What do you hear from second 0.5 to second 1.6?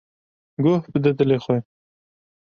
Guh bide dilê xwe.